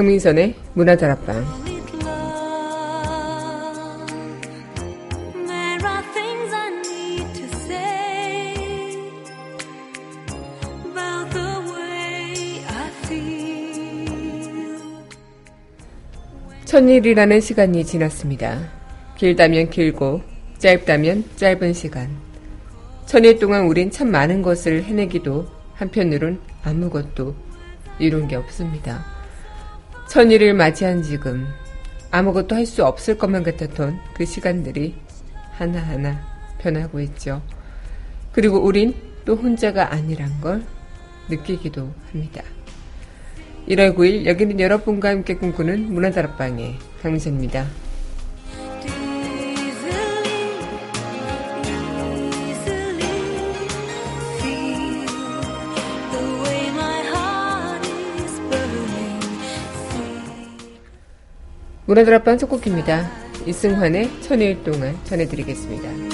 [0.00, 1.44] 강민선의 문화다락방
[16.64, 18.70] 천일이라는 시간이 지났습니다.
[19.18, 20.22] 길다면 길고
[20.56, 22.08] 짧다면 짧은 시간.
[23.04, 27.34] 천일 동안 우린 참 많은 것을 해내기도 한편으론 아무것도
[27.98, 29.09] 이룬 게 없습니다.
[30.10, 31.46] 천일을 맞이한 지금
[32.10, 34.96] 아무것도 할 수 없을 것만 같았던 그 시간들이
[35.52, 36.20] 하나하나
[36.58, 37.40] 변하고 있죠.
[38.32, 38.92] 그리고 우린
[39.24, 40.64] 또 혼자가 아니란 걸
[41.28, 42.42] 느끼기도 합니다.
[43.68, 47.66] 1월 9일 여기는 여러분과 함께 꿈꾸는 문화다락방의 강민선입니다.
[61.90, 63.10] 문화다락방 첫 곡입니다.
[63.46, 66.09] 이승환의 천일 동안 전해드리겠습니다.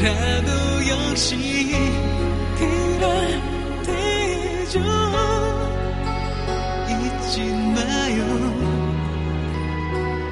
[0.00, 0.50] 때라도
[0.88, 1.70] 역시
[2.56, 3.06] 그럴
[3.84, 4.80] 때죠.
[6.88, 7.42] 잊지
[7.74, 8.18] 마요.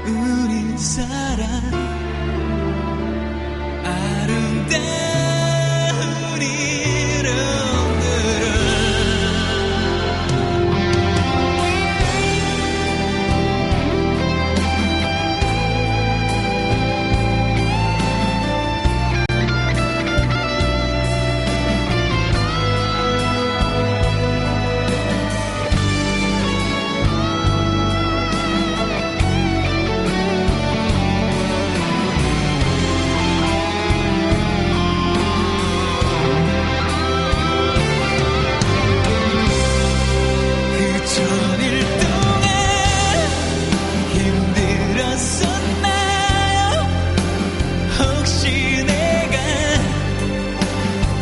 [0.06, 1.47] 우리 사랑
[3.85, 5.08] 아름다운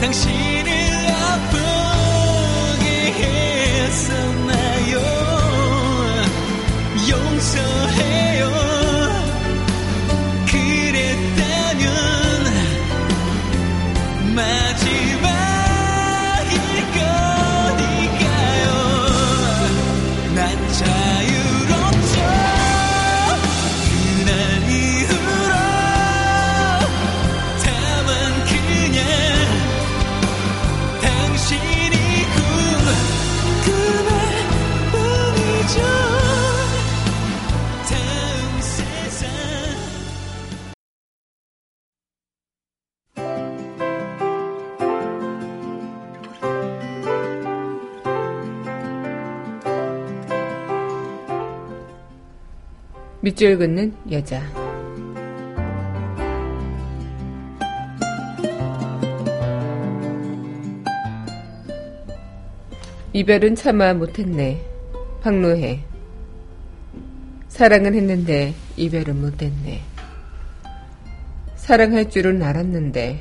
[0.01, 0.56] 等夕。
[53.37, 54.43] 밑줄 긋는 여자.
[63.13, 64.65] 이별은 참아 못했네.
[65.21, 65.85] 박노해.
[67.49, 69.83] 사랑은 했는데 이별은 못했네.
[71.57, 73.21] 사랑할 줄은 알았는데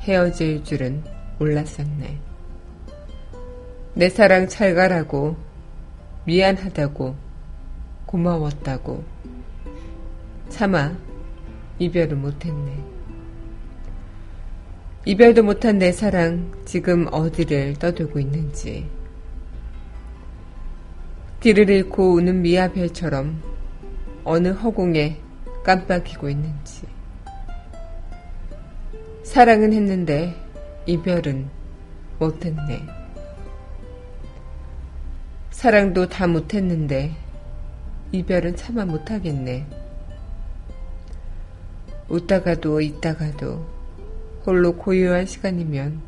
[0.00, 1.04] 헤어질 줄은
[1.38, 2.18] 몰랐었네.
[3.94, 5.36] 내 사랑 잘 가라고
[6.24, 7.28] 미안하다고
[8.06, 9.18] 고마웠다고
[10.58, 10.92] 차마
[11.78, 12.82] 이별을 못했네.
[15.04, 18.90] 이별도 못한 내 사랑 지금 어디를 떠들고 있는지
[21.38, 23.40] 뒤를 잃고 우는 미아벨처럼
[24.24, 25.20] 어느 허공에
[25.62, 26.88] 깜빡이고 있는지
[29.22, 30.34] 사랑은 했는데
[30.86, 31.48] 이별은
[32.18, 32.84] 못했네.
[35.52, 37.14] 사랑도 다 못했는데
[38.10, 39.87] 이별은 차마 못하겠네.
[42.08, 43.66] 웃다가도 있다가도
[44.46, 46.00] 홀로 고요한 시간이면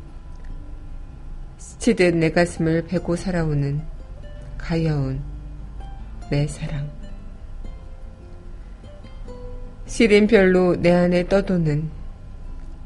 [1.57, 3.81] 스치듯 내 가슴을 베고 살아오는
[4.57, 5.21] 가여운
[6.29, 6.89] 내 사랑.
[9.85, 11.89] 시린 별로 내 안에 떠도는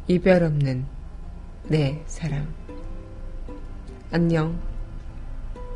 [0.07, 0.85] 이별 없는
[1.67, 2.47] 내 사랑.
[4.11, 4.59] 안녕,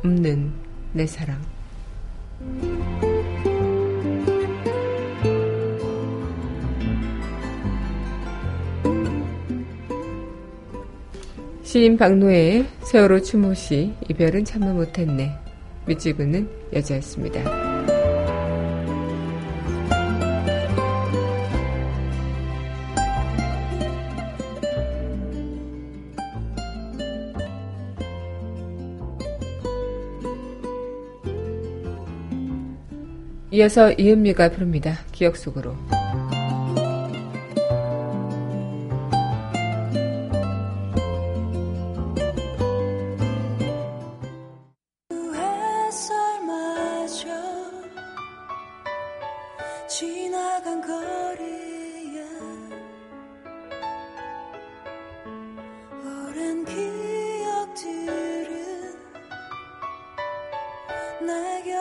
[0.04, 0.52] 없는
[0.92, 1.40] 내 사랑.
[11.70, 15.30] 시인 박노해의 세월호 추모시 이별은 참아 못했네.
[15.86, 17.44] 밑지부는 여자였습니다.
[33.52, 34.98] 이어서 이은미가 부릅니다.
[35.12, 35.76] 기억 속으로.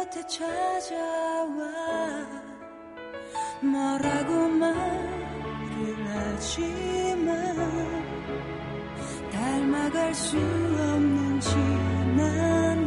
[0.10, 1.66] 곁에 찾아와.
[3.62, 7.56] 뭐라고 말을 하지만
[9.32, 11.56] 닮아갈 수 없는지
[12.18, 12.79] 난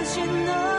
[0.00, 0.69] Cause you know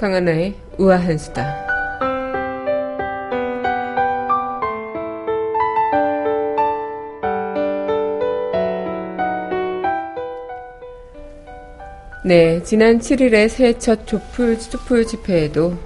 [0.00, 1.66] 강하나의 우아한 수다.
[12.24, 15.76] 네, 지난 7일에 새해 첫 촛불, 촛불 집회에도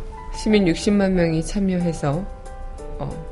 [0.40, 2.24] 시민 60만 명이 참여해서
[3.00, 3.26] 어,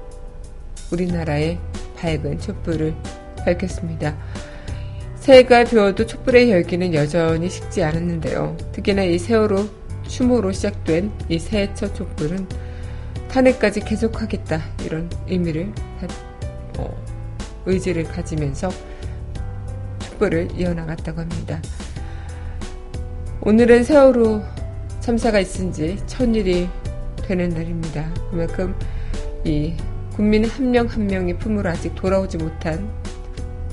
[0.91, 1.61] 우리나라의
[1.97, 2.93] 밝은 촛불을
[3.45, 4.17] 밝혔습니다.
[5.15, 8.57] 새해가 비어도 촛불의 열기는 여전히 식지 않았는데요.
[8.73, 9.82] 특히나 이 세월호
[10.13, 12.47] 추모로 시작된 이 새해 첫 촛불은
[13.31, 15.73] 탄핵까지 계속하겠다 이런 의미를
[16.77, 16.95] 어,
[17.65, 18.69] 의지를 가지면서
[20.01, 21.63] 촛불을 이어나갔다고 합니다.
[23.41, 24.43] 오늘은 세월호
[25.01, 26.69] 참사가 있은 지 천일이
[27.23, 28.13] 되는 날입니다.
[28.31, 28.75] 그만큼
[29.45, 29.75] 이
[30.15, 32.87] 국민 한 명 한 명이 품으로 아직 돌아오지 못한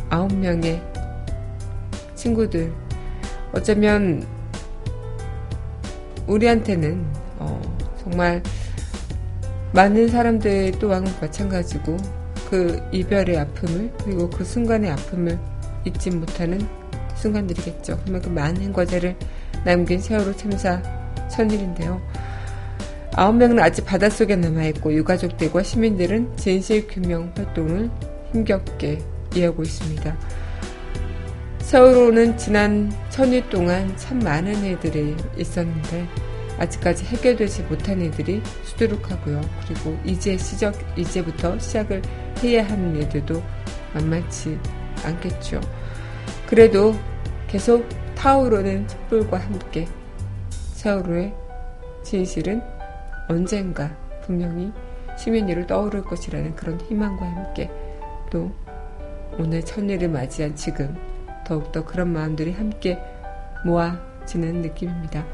[0.10, 0.82] 아홉 명의
[2.16, 2.72] 친구들
[3.52, 4.26] 어쩌면
[6.30, 7.06] 우리한테는
[7.40, 7.62] 어,
[8.02, 8.42] 정말
[9.74, 11.98] 많은 사람들 또한 마찬가지고
[12.50, 15.38] 그 이별의 아픔을 그리고 그 순간의 아픔을
[15.86, 16.60] 잊지 못하는
[17.16, 18.00] 순간들이겠죠.
[18.06, 19.16] 그만큼 많은 과제를
[19.66, 20.82] 남긴 세월호 참사
[21.30, 22.02] 천일인데요.
[23.16, 27.90] 아홉 명은 아직 바닷속에 남아있고 유가족들과 시민들은 진실 규명 활동을
[28.32, 29.00] 힘겹게
[29.36, 30.18] 이어가고 있습니다.
[31.70, 36.08] 세월호는 지난 천일 동안 참 많은 일들이 있었는데
[36.58, 39.40] 아직까지 해결되지 못한 일들이 수두룩하고요.
[39.68, 42.02] 그리고 이제 시작 이제부터 시작을
[42.42, 43.44] 해야 하는 일들도
[43.94, 44.58] 만만치
[45.04, 45.62] 않겠죠.
[46.48, 46.96] 그래도
[47.48, 49.88] 계속 타오르는 촛불과 함께
[50.74, 51.36] 세월호의
[52.02, 52.64] 진실은
[53.28, 54.72] 언젠가 분명히
[55.20, 57.70] 수면 위로 떠오를 것이라는 그런 희망과 함께
[58.32, 58.52] 또
[59.38, 60.98] 오늘 천일을 맞이한 지금
[61.50, 63.00] 더욱더 그런 마음들이 함께
[63.66, 65.26] 모아지는 느낌입니다.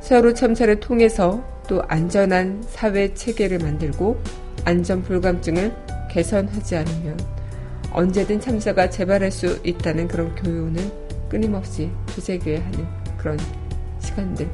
[0.00, 4.20] 세월호 참사를 통해서 또 안전한 사회 체계를 만들고
[4.64, 5.72] 안전 불감증을
[6.10, 7.16] 개선하지 않으면
[7.92, 10.82] 언제든 참사가 재발할 수 있다는 그런 교훈을
[11.28, 13.38] 끊임없이 되새겨야 하는 그런
[14.00, 14.48] 시간들.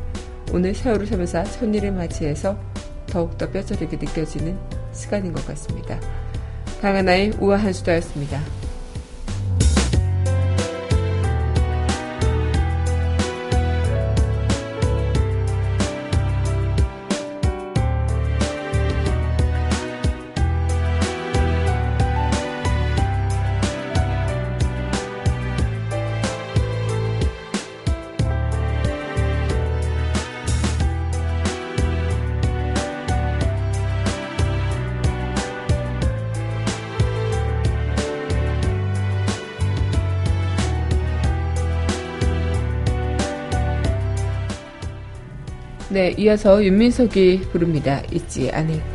[0.52, 2.58] 오늘 세월호 참사 천일을 맞이해서
[3.06, 4.58] 더욱더 뼈저리게 느껴지는
[4.92, 5.98] 시간인 것 같습니다.
[6.82, 8.63] 강하나의 우아한 수다였습니다.
[46.04, 48.02] 네, 이어서 윤민석이 부릅니다.
[48.12, 48.93] 잊지 않을게.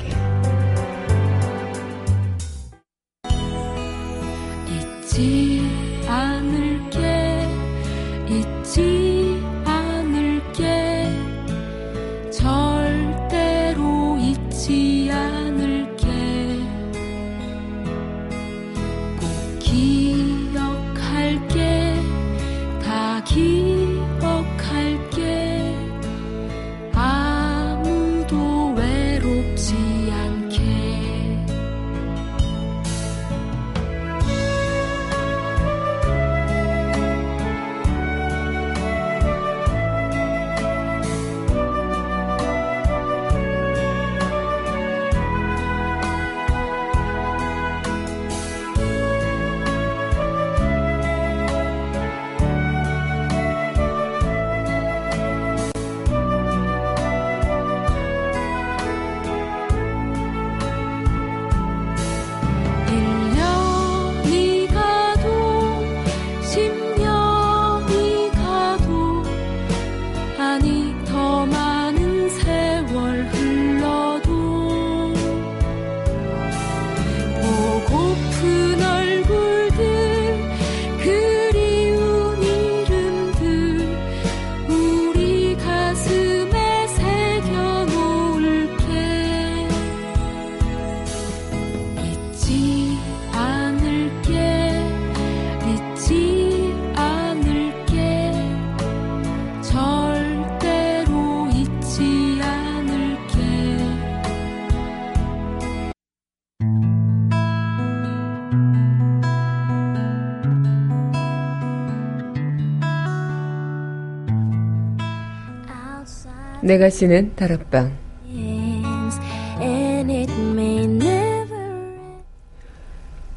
[116.70, 117.98] 내가 쉬는 다락방.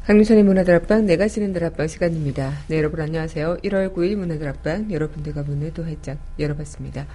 [0.05, 2.53] 강민선의 문화다락방, 내가 쉬는 다락방 시간입니다.
[2.67, 3.57] 네, 여러분 안녕하세요.
[3.63, 7.07] 1월 9일 문화다락방, 여러분들과 문을 또 활짝 열어봤습니다.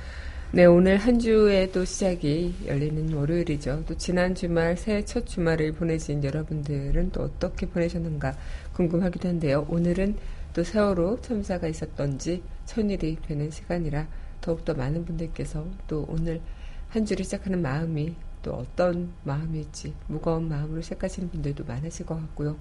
[0.50, 3.84] 네, 오늘 한 주의 또 시작이 열리는 월요일이죠.
[3.87, 8.34] 또 지난 주말, 새해 첫 주말을 보내신 여러분들은 또 어떻게 보내셨는가
[8.72, 9.66] 궁금하기도 한데요.
[9.68, 10.16] 오늘은
[10.52, 14.08] 또 세월호 참사가 있었던지 천일이 되는 시간이라
[14.48, 16.40] 더욱더 많은 분들께서 또 오늘
[16.88, 22.56] 한 주를 시작하는 마음이 또 어떤 마음일지 무거운 마음으로 시작하시는 분들도 많으실 것 같고요.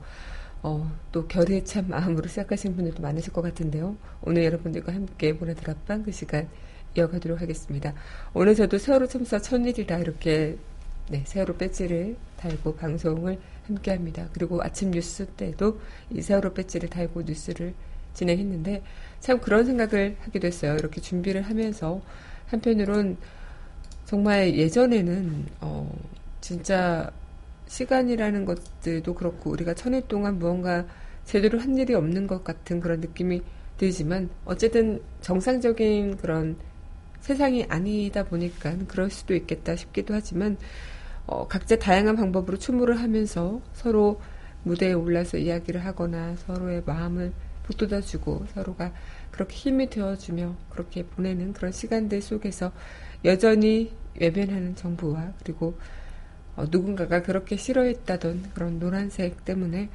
[0.64, 3.96] 어, 또 결의에 찬 마음으로 시작하시는 분들도 많으실 것 같은데요.
[4.22, 6.50] 오늘 여러분들과 함께 보내드랍방 그 시간
[6.98, 7.94] 이어가도록 하겠습니다.
[8.34, 10.58] 오늘 저도 세월호 참사 천일이라 이렇게
[11.10, 14.28] 네, 세월호 배지를 달고 방송을 함께 합니다.
[14.34, 15.80] 그리고 아침 뉴스 때도
[16.10, 17.74] 이 세월호 배지를 달고 뉴스를
[18.14, 18.84] 진행했는데
[19.20, 20.76] 참 그런 생각을 하게 됐어요.
[20.76, 22.02] 이렇게 준비를 하면서
[22.48, 23.18] 한편으론
[24.06, 25.92] 정말 예전에는 어
[26.42, 27.12] 진짜
[27.68, 30.86] 시간이라는 것들도 그렇고 우리가 천일 동안 무언가
[31.26, 33.42] 제대로 한 일이 없는 것 같은 그런 느낌이
[33.78, 36.56] 들지만 어쨌든 정상적인 그런
[37.20, 40.58] 세상이 아니다 보니까 그럴 수도 있겠다 싶기도 하지만
[41.26, 44.22] 어, 각자 다양한 방법으로 추모를 하면서 서로
[44.64, 47.34] 무대에 올라서 이야기를 하거나 서로의 마음을
[47.68, 48.94] 북돋아주고 서로가
[49.32, 52.72] 그렇게 힘이 되어주며 그렇게 보내는 그런 시간들 속에서
[53.26, 55.78] 여전히 외면하는 정부와 그리고
[56.56, 59.90] 어, 누군가가 그렇게 싫어했다던 그런 노란색 때문에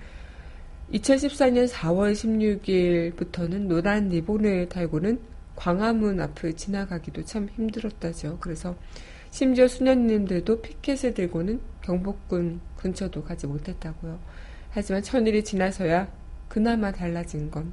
[0.92, 5.20] 2014년 4월 16일부터는 노란 리본을 달고는
[5.56, 8.38] 광화문 앞을 지나가기도 참 힘들었다죠.
[8.40, 8.76] 그래서
[9.30, 14.18] 심지어 수녀님들도 피켓을 들고는 경복궁 근처도 가지 못했다고요.
[14.70, 16.08] 하지만 천일이 지나서야
[16.52, 17.72] 그나마 달라진 건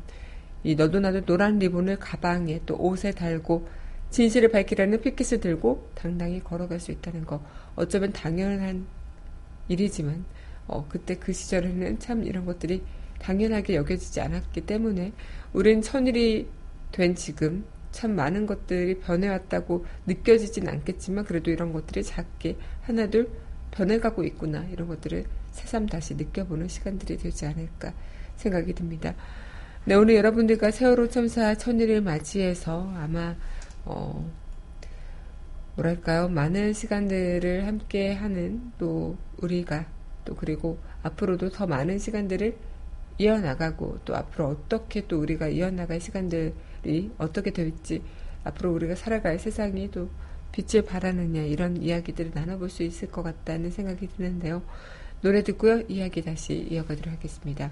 [0.63, 3.67] 이 너도 나도 노란 리본을 가방에 또 옷에 달고
[4.09, 7.43] 진실을 밝히라는 피켓을 들고 당당히 걸어갈 수 있다는 거.
[7.75, 8.85] 어쩌면 당연한
[9.67, 10.25] 일이지만
[10.67, 12.83] 어, 그때 그 시절에는 참 이런 것들이
[13.19, 15.13] 당연하게 여겨지지 않았기 때문에
[15.53, 16.47] 우린 천일이
[16.91, 23.29] 된 지금 참 많은 것들이 변해왔다고 느껴지진 않겠지만 그래도 이런 것들이 작게 하나둘
[23.71, 27.93] 변해가고 있구나 이런 것들을 새삼 다시 느껴보는 시간들이 되지 않을까
[28.39, 29.13] 생각이 듭니다.
[29.85, 33.35] 네, 오늘 여러분들과 세월호 참사 천일을 맞이해서 아마
[33.85, 34.29] 어,
[35.75, 39.85] 뭐랄까요 많은 시간들을 함께 하는 또 우리가
[40.25, 42.55] 또 그리고 앞으로도 더 많은 시간들을
[43.17, 48.01] 이어나가고 또 앞으로 어떻게 또 우리가 이어나갈 시간들이 어떻게 될지
[48.43, 50.09] 앞으로 우리가 살아갈 세상이 또
[50.51, 54.61] 빛을 발하느냐 이런 이야기들을 나눠볼 수 있을 것 같다는 생각이 드는데요.
[55.21, 55.81] 노래 듣고요.
[55.89, 57.71] 이야기 다시 이어가도록 하겠습니다.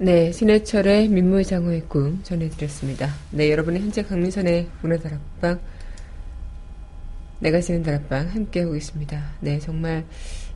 [0.00, 3.08] 네, 신해철의 민물장어의 꿈 전해드렸습니다.
[3.32, 5.58] 네, 여러분의 현재 강민선의 문화 다락방,
[7.40, 9.20] 내가 지는 다락방 함께하고 있습니다.
[9.40, 10.04] 네, 정말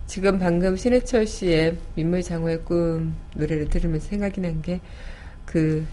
[0.06, 4.80] 지금 방금 신해철 씨의 민물장어의 꿈 노래를 들으면서 생각이 난 게
[5.46, 5.84] 그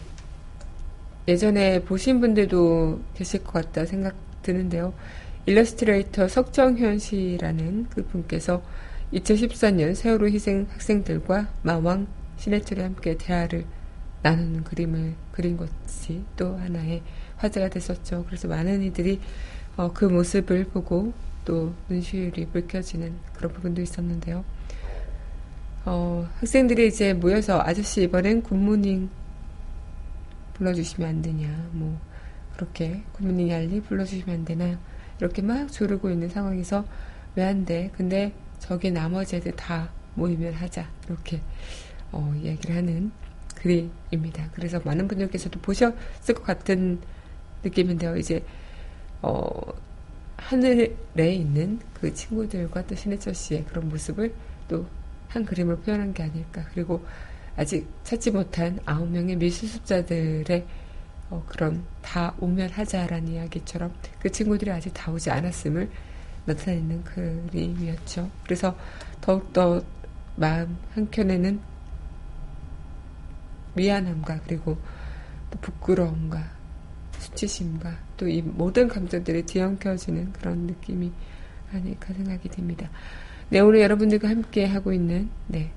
[1.27, 4.93] 예전에 보신 분들도 계실 것 같다 생각 드는데요.
[5.45, 8.61] 일러스트레이터 석정현 씨라는 그 분께서
[9.13, 12.07] 2014년 세월호 희생 학생들과 마왕
[12.39, 13.65] 신해철이 함께 대화를
[14.21, 17.01] 나누는 그림을 그린 것이 또 하나의
[17.37, 18.25] 화제가 됐었죠.
[18.25, 19.19] 그래서 많은 이들이
[19.77, 21.13] 어, 그 모습을 보고
[21.45, 24.43] 또 눈시울이 붉혀지는 그런 부분도 있었는데요.
[25.85, 29.09] 어, 학생들이 이제 모여서 아저씨 이번엔 굿모닝
[30.53, 31.97] 불러주시면 안 되냐, 뭐,
[32.55, 34.77] 그렇게 굿모닝 알리 불러주시면 안 되나,
[35.19, 36.85] 이렇게 막 조르고 있는 상황에서
[37.35, 37.89] 왜 안 돼?
[37.95, 40.89] 근데 저기 나머지 애들 다 모이면 하자.
[41.07, 41.41] 이렇게,
[42.11, 43.11] 어, 이야기를 하는
[43.55, 44.49] 글입니다.
[44.53, 46.99] 그래서 많은 분들께서도 보셨을 것 같은
[47.63, 48.15] 느낌인데요.
[48.17, 48.43] 이제,
[49.21, 49.49] 어,
[50.37, 54.33] 하늘에 있는 그 친구들과 또 신해철 씨의 그런 모습을
[54.67, 54.85] 또
[55.29, 56.65] 한 그림을 표현한 게 아닐까.
[56.73, 57.05] 그리고
[57.55, 60.65] 아직 찾지 못한 아홉 명의 미수습자들의
[61.29, 65.89] 어, 그런 다 오면 하자라는 이야기처럼 그 친구들이 아직 다 오지 않았음을
[66.45, 68.29] 나타내는 그림이었죠.
[68.43, 68.75] 그래서
[69.21, 69.83] 더욱더
[70.35, 71.59] 마음 한켠에는
[73.79, 74.77] 미안함과 그리고
[75.49, 76.43] 또 부끄러움과
[77.17, 81.11] 수치심과 또 이 모든 감정들이 뒤엉켜지는 그런 느낌이
[81.71, 82.89] 아닐까 생각이 듭니다.
[83.49, 85.71] 네, 오늘 여러분들과 함께 하고 있는, 네,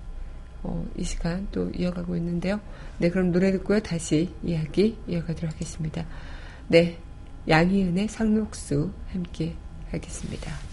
[0.62, 2.61] 어, 이 시간 또 이어가고 있는데요.
[2.99, 3.81] 네, 그럼 노래 듣고요.
[3.81, 6.05] 다시 이야기 이어가도록 하겠습니다.
[6.69, 6.99] 네,
[7.49, 9.55] 양희은의 상록수 함께
[9.91, 10.71] 하겠습니다.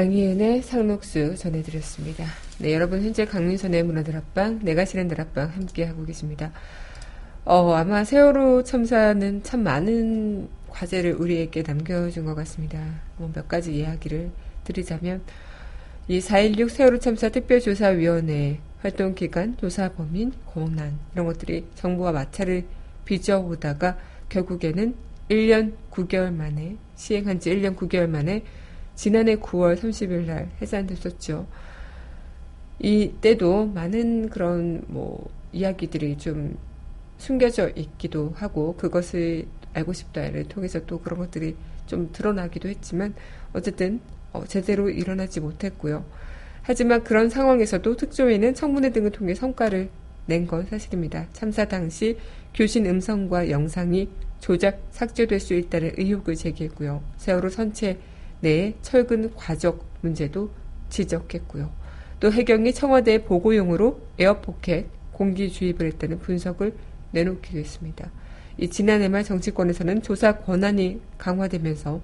[0.00, 2.24] 양희은의 상록수 전해드렸습니다.
[2.58, 6.52] 네, 여러분 현재 강민선의 문화들 앞방, 내가 실은 들 앞방 함께 하고 계십니다.
[7.44, 12.78] 어, 아마 세월호 참사는 참 많은 과제를 우리에게 남겨준 것 같습니다.
[13.18, 14.30] 뭐 몇 가지 이야기를
[14.64, 15.20] 드리자면,
[16.08, 22.64] 이 4.16 세월호 참사 특별조사위원회 활동 기간, 조사 범인, 공난 이런 것들이 정부와 마찰을
[23.04, 23.98] 빚어오다가
[24.30, 24.94] 결국에는
[25.28, 28.44] 1년 9개월 만에 시행한 지 1년 9개월 만에
[29.00, 31.46] 지난해 9월 30일 날 해산됐었죠.
[32.80, 36.58] 이때도 많은 그런 뭐 이야기들이 좀
[37.16, 43.14] 숨겨져 있기도 하고 그것을 알고 싶다를 통해서 또 그런 것들이 좀 드러나기도 했지만
[43.54, 44.00] 어쨌든
[44.34, 46.04] 어, 제대로 일어나지 못했고요.
[46.60, 49.88] 하지만 그런 상황에서도 특조위는 청문회 등을 통해 성과를
[50.26, 51.26] 낸 건 사실입니다.
[51.32, 52.18] 참사 당시
[52.52, 54.10] 교신 음성과 영상이
[54.40, 57.02] 조작 삭제될 수 있다는 의혹을 제기했고요.
[57.16, 57.98] 세월호 선체
[58.40, 60.50] 내에 철근 과적 문제도
[60.88, 61.70] 지적했고요.
[62.20, 66.74] 또 해경이 청와대 보고용으로 에어포켓 공기 주입을 했다는 분석을
[67.12, 68.10] 내놓기도 했습니다.
[68.58, 72.02] 이 지난해 말 정치권에서는 조사 권한이 강화되면서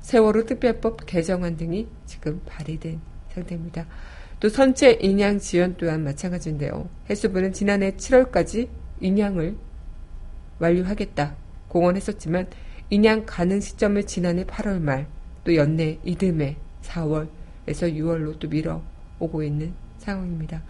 [0.00, 3.00] 세월호 특별법 개정안 등이 지금 발의된
[3.32, 3.86] 상태입니다.
[4.40, 6.88] 또 선체 인양 지연 또한 마찬가지인데요.
[7.08, 8.68] 해수부는 지난해 7월까지
[9.00, 9.56] 인양을
[10.58, 11.36] 완료하겠다
[11.68, 12.48] 공언했었지만
[12.90, 15.06] 인양 가능 시점을 지난해 8월 말
[15.44, 17.28] 또 연내 이듬해 4월에서
[17.66, 20.62] 6월로 또 미뤄오고 있는 상황입니다.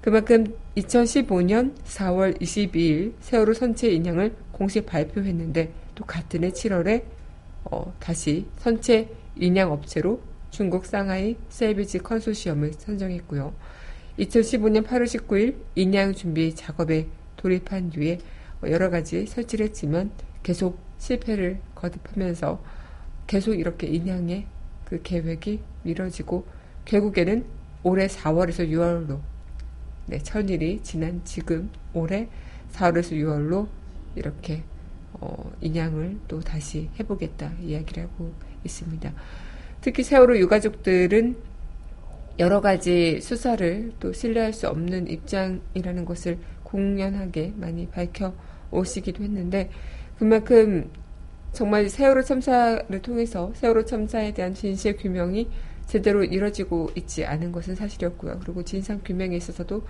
[0.00, 7.04] 그만큼 2015년 4월 22일 세월호 선체 인양을 공식 발표했는데 또 같은 해 7월에
[7.64, 13.52] 어, 다시 선체 인양 업체로 중국 상하이 셀비지 컨소시엄을 선정했고요.
[14.18, 18.18] 2015년 8월 19일 인양 준비 작업에 돌입한 뒤에
[18.62, 20.10] 여러 가지 설치를 했지만
[20.42, 22.62] 계속 실패를 거듭하면서
[23.26, 24.46] 계속 이렇게 인양의
[24.84, 26.46] 그 계획이 미뤄지고
[26.84, 27.44] 결국에는
[27.82, 29.20] 올해 4월에서 6월로
[30.06, 32.28] 네, 천일이 지난 지금 올해
[32.72, 33.66] 4월에서 6월로
[34.14, 34.62] 이렇게
[35.14, 38.32] 어, 인양을 또 다시 해보겠다 이야기를 하고
[38.64, 39.12] 있습니다.
[39.80, 41.36] 특히 세월호 유가족들은
[42.38, 48.34] 여러 가지 수사를 또 신뢰할 수 없는 입장이라는 것을 공연하게 많이 밝혀
[48.70, 49.70] 오시기도 했는데
[50.18, 50.90] 그만큼
[51.56, 55.48] 정말 세월호 참사를 통해서 세월호 참사에 대한 진실 규명이
[55.86, 58.40] 제대로 이뤄지고 있지 않은 것은 사실이었고요.
[58.42, 59.82] 그리고 진상 규명에 있어서도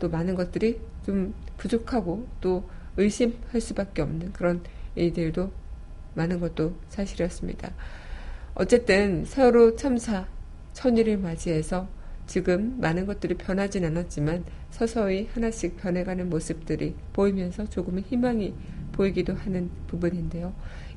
[0.00, 4.64] 또 많은 것들이 좀 부족하고 또 의심할 수밖에 없는 그런
[4.96, 5.52] 일들도
[6.14, 7.72] 많은 것도 사실이었습니다.
[8.56, 10.26] 어쨌든 세월호 참사
[10.72, 11.86] 천일을 맞이해서
[12.26, 18.54] 지금 많은 것들이 변하진 않았지만 서서히 하나씩 변해가는 모습들이 보이면서 조금은 희망이
[18.90, 20.52] 보이기도 하는 부분인데요.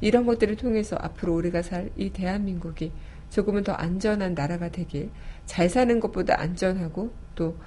[0.06, 2.91] 이런 것들을 통해서 앞으로 우리가 살 이 대한민국이
[3.32, 5.10] 조금은 더 안전한 나라가 되길
[5.48, 7.58] 잘 사는 것보다 안전하고 또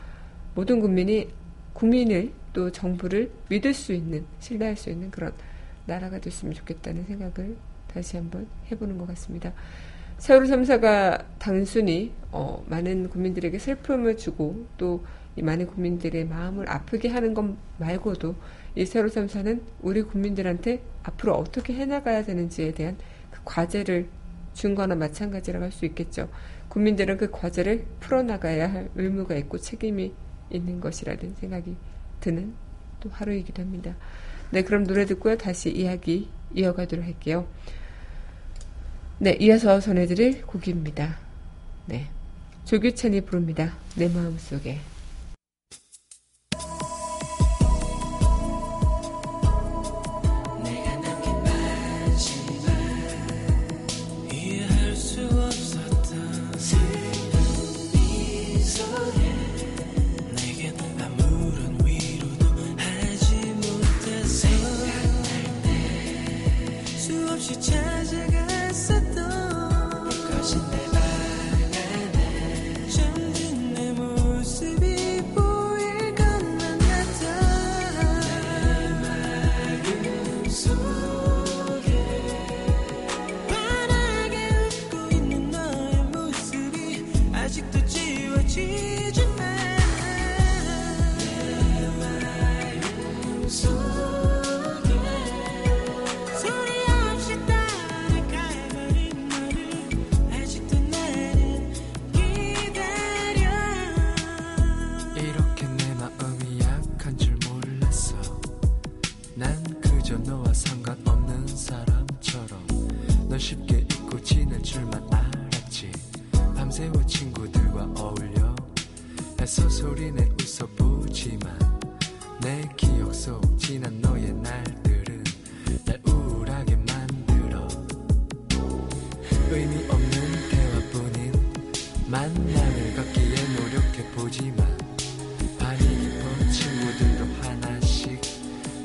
[0.54, 1.28] 모든 국민이
[1.72, 5.32] 국민을 또 정부를 믿을 수 있는 신뢰할 수 있는 그런
[5.86, 7.56] 나라가 됐으면 좋겠다는 생각을
[7.92, 9.52] 다시 한번 해보는 것 같습니다.
[10.18, 17.44] 세월호 참사가 단순히 어, 많은 국민들에게 슬픔을 주고 또이 많은 국민들의 마음을 아프게 하는 것
[17.78, 18.36] 말고도
[18.78, 22.96] 이 세월호 참사는 우리 국민들한테 앞으로 어떻게 해나가야 되는지에 대한
[23.28, 24.08] 그 과제를
[24.54, 26.28] 준 거나 마찬가지라고 할 수 있겠죠.
[26.68, 30.14] 국민들은 그 과제를 풀어나가야 할 의무가 있고 책임이
[30.50, 31.74] 있는 것이라는 생각이
[32.20, 32.54] 드는
[33.00, 33.96] 또 하루이기도 합니다.
[34.52, 35.36] 네, 그럼 노래 듣고요.
[35.36, 37.48] 다시 이야기 이어가도록 할게요.
[39.18, 41.18] 네, 이어서 전해드릴 곡입니다.
[41.86, 42.06] 네.
[42.64, 43.74] 조규찬이 부릅니다.
[43.96, 44.78] 내 마음속에.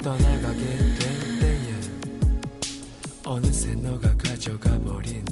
[0.04, 1.74] 떠나가게 될 때에
[3.24, 5.24] 어느새 너가 가져가 버린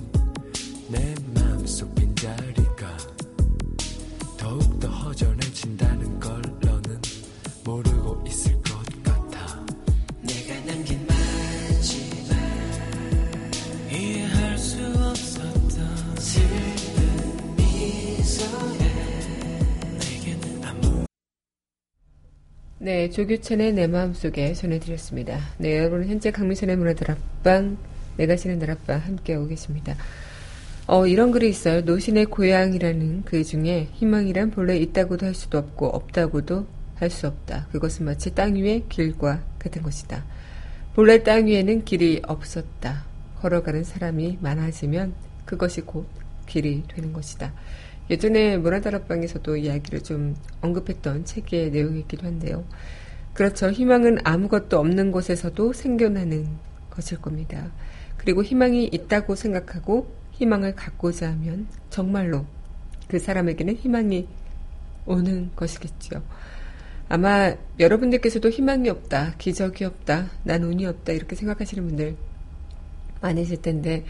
[0.88, 2.98] 내 마음속 빈자리가
[4.38, 5.91] 더욱더 허전해진다
[22.84, 25.38] 네, 조규찬의 내 마음속에 전해드렸습니다.
[25.60, 27.78] 네, 여러분 현재 강민선의 문화들 앞방,
[28.18, 29.96] 내가 날 앞방 함께하고 계십니다.
[30.88, 31.82] 어, 이런 글이 있어요.
[31.82, 36.66] 노신의 고향이라는 그 중에 희망이란 본래 있다고도 할 수도 없고 없다고도
[36.96, 37.68] 할 수 없다.
[37.72, 40.26] 그것은 마치 땅 위의 길과 같은 것이다.
[40.96, 43.04] 본래 땅 위에는 길이 없었다.
[43.42, 45.14] 걸어가는 사람이 많아지면
[45.46, 46.08] 그것이 곧
[46.48, 47.54] 길이 되는 것이다.
[48.12, 52.66] 예전에 문화다락방에서도 이야기를 좀 언급했던 책의 내용이기도 한데요.
[53.34, 53.72] 그렇죠.
[53.72, 56.48] 희망은 아무것도 없는 곳에서도 생겨나는
[56.90, 57.72] 것일 겁니다.
[58.18, 62.46] 그리고 희망이 있다고 생각하고 희망을 갖고자 하면 정말로
[63.08, 64.28] 그 사람에게는 희망이
[65.06, 66.22] 오는 것이겠죠.
[67.08, 72.16] 아마 여러분들께서도 희망이 없다, 기적이 없다, 난 운이 없다 이렇게 생각하시는 분들
[73.22, 74.04] 많으실 텐데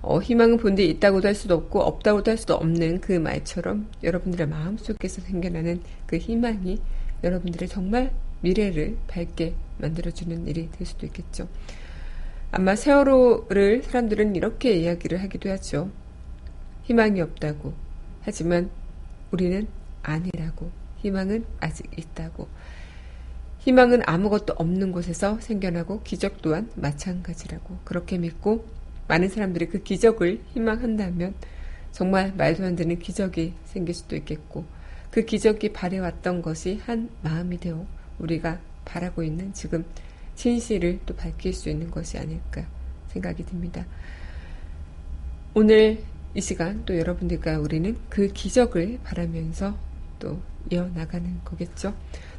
[0.00, 5.22] 어, 희망은 본데 있다고도 할 수도 없고 없다고도 할 수도 없는 그 말처럼 여러분들의 마음속에서
[5.22, 6.78] 생겨나는 그 희망이
[7.24, 11.48] 여러분들의 정말 미래를 밝게 만들어주는 일이 될 수도 있겠죠.
[12.50, 15.90] 아마 세월호를 사람들은 이렇게 이야기를 하기도 하죠.
[16.84, 17.74] 희망이 없다고.
[18.22, 18.70] 하지만
[19.30, 19.66] 우리는
[20.02, 20.70] 아니라고.
[20.98, 22.48] 희망은 아직 있다고.
[23.58, 27.78] 희망은 아무것도 없는 곳에서 생겨나고 기적 또한 마찬가지라고.
[27.84, 28.64] 그렇게 믿고
[29.08, 31.34] 많은 사람들이 그 기적을 희망한다면
[31.92, 34.64] 정말 말도 안 되는 기적이 생길 수도 있겠고
[35.10, 37.86] 그 기적이 바래왔던 것이 한 마음이 되어
[38.18, 39.84] 우리가 바라고 있는 지금
[40.34, 42.64] 진실을 또 밝힐 수 있는 것이 아닐까
[43.08, 43.86] 생각이 듭니다.
[45.54, 45.98] 오늘
[46.34, 49.76] 이 시간 또 여러분들과 우리는 그 기적을 바라면서
[50.18, 50.40] 또
[50.70, 51.94] 이어나가는 거겠죠.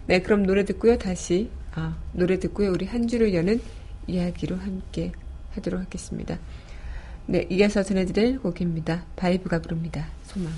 [0.06, 0.98] 네, 그럼 노래 듣고요.
[0.98, 2.72] 다시, 아, 노래 듣고요.
[2.72, 3.60] 우리 한 주를 여는
[4.08, 5.12] 이야기로 함께
[5.56, 6.38] 하도록 하겠습니다.
[7.28, 9.06] 네, 이어서 전해드릴 곡입니다.
[9.16, 10.08] 바이브가 부릅니다.
[10.26, 10.52] 소망.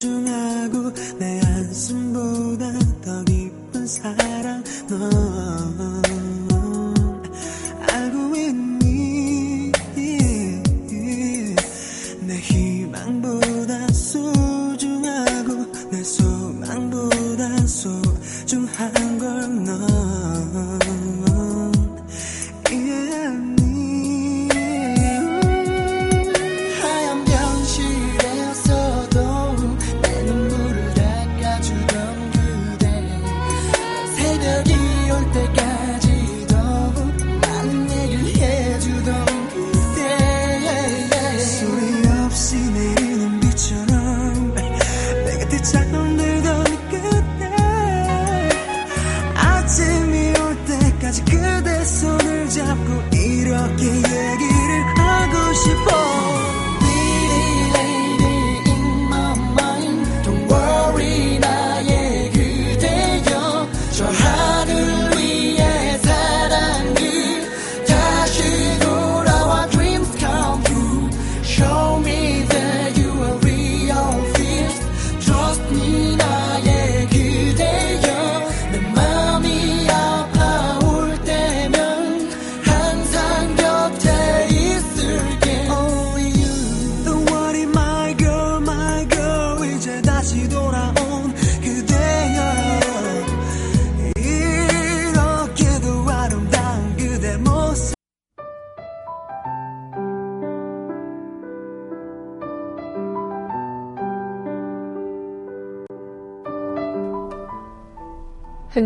[0.00, 2.70] 중하고 내 한숨보다
[3.02, 5.00] 더 깊은 사랑 넌
[7.90, 9.72] 알고 있니
[12.26, 20.85] 내 희망보다 소중하고 내 소망보다 소중한 걸 넌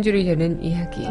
[0.01, 1.05] 한 줄을 여는 이야기.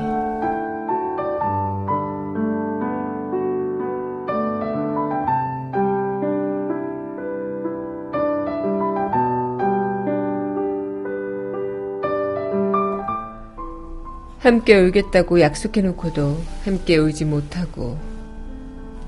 [14.40, 17.96] 함께 울겠다고 약속해놓고도 함께 울지 못하고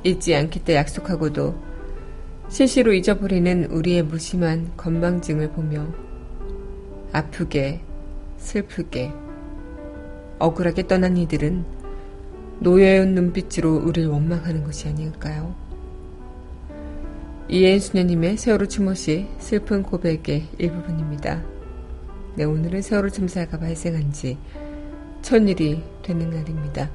[0.04, 1.56] 잊지 않겠다 약속하고도
[2.48, 5.84] 실시로 잊어버리는 우리의 무심한 건망증을 보며
[7.12, 7.80] 아프게
[8.36, 9.10] 슬프게
[10.42, 11.64] 억울하게 떠난 이들은
[12.58, 15.54] 노여운 눈빛으로 우리를 원망하는 것이 아닐까요?
[17.48, 21.44] 이해인 수녀님의 세월호 추모시 슬픈 고백의 일부분입니다.
[22.34, 24.36] 네, 오늘은 세월호 참사가 발생한 지
[25.22, 26.90] 천일이 되는 날입니다.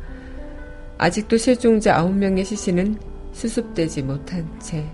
[0.98, 2.98] 아직도 실종자 9명의 시신은
[3.32, 4.86] 수습되지 못한 채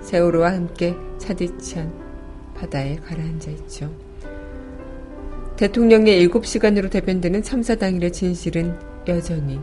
[0.00, 1.92] 세월호와 함께 차디찬
[2.54, 3.92] 바다에 가라앉아 있죠.
[5.62, 9.60] 대통령의 7시간으로 대변되는 참사 당일의 진실은 여전히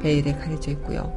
[0.00, 1.16] 베일에 가려져 있고요.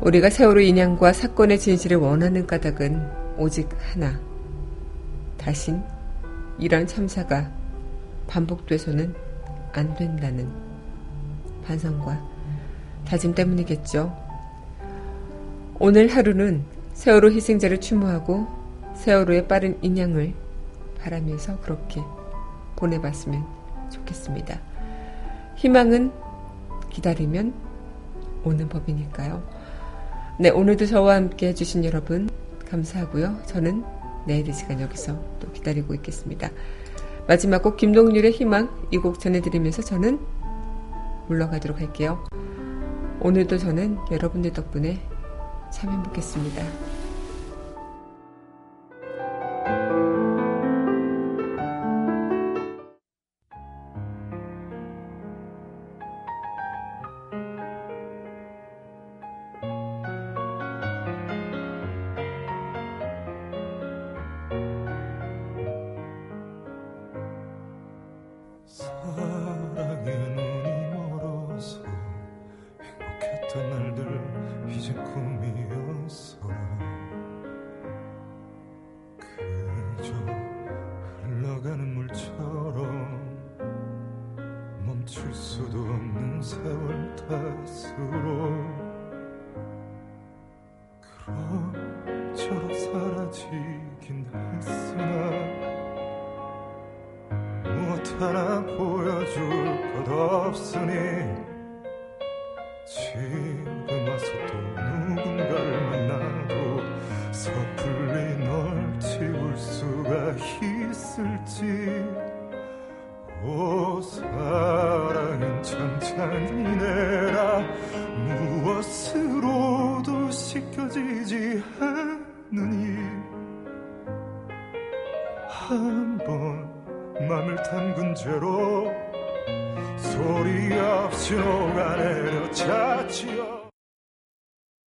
[0.00, 4.20] 우리가 세월호 인양과 사건의 진실을 원하는 까닭은 오직 하나.
[5.36, 5.80] 다신
[6.58, 7.52] 이런 참사가
[8.26, 9.14] 반복돼서는
[9.72, 10.50] 안 된다는
[11.64, 12.20] 반성과
[13.06, 14.12] 다짐 때문이겠죠.
[15.78, 18.48] 오늘 하루는 세월호 희생자를 추모하고
[18.96, 20.47] 세월호의 빠른 인양을
[21.00, 22.02] 바라면서 그렇게
[22.76, 23.44] 보내봤으면
[23.90, 24.60] 좋겠습니다.
[25.56, 26.12] 희망은
[26.90, 27.52] 기다리면
[28.44, 29.42] 오는 법이니까요.
[30.38, 32.28] 네, 오늘도 저와 함께 해주신 여러분
[32.70, 33.42] 감사하고요.
[33.46, 33.84] 저는
[34.26, 36.50] 내일 이 시간 여기서 또 기다리고 있겠습니다.
[37.26, 40.18] 마지막 곡 김동률의 희망 이 곡 전해드리면서 저는
[41.28, 42.24] 물러가도록 할게요.
[43.20, 45.00] 오늘도 저는 여러분들 덕분에
[45.72, 46.97] 참 행복했습니다.